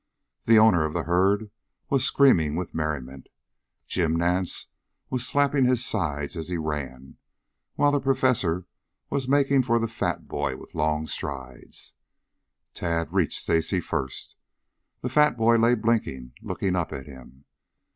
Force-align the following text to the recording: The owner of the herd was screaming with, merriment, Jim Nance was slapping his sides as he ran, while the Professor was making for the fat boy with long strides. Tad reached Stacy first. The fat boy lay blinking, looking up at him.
The 0.45 0.57
owner 0.57 0.83
of 0.83 0.93
the 0.93 1.03
herd 1.03 1.51
was 1.91 2.03
screaming 2.03 2.55
with, 2.55 2.73
merriment, 2.73 3.27
Jim 3.85 4.15
Nance 4.15 4.65
was 5.11 5.27
slapping 5.27 5.65
his 5.65 5.85
sides 5.85 6.35
as 6.35 6.47
he 6.49 6.57
ran, 6.57 7.17
while 7.75 7.91
the 7.91 7.99
Professor 7.99 8.65
was 9.11 9.27
making 9.27 9.61
for 9.61 9.77
the 9.77 9.87
fat 9.87 10.25
boy 10.25 10.57
with 10.57 10.73
long 10.73 11.05
strides. 11.05 11.93
Tad 12.73 13.13
reached 13.13 13.41
Stacy 13.41 13.79
first. 13.79 14.37
The 15.01 15.09
fat 15.09 15.37
boy 15.37 15.57
lay 15.57 15.75
blinking, 15.75 16.31
looking 16.41 16.75
up 16.75 16.91
at 16.91 17.05
him. 17.05 17.45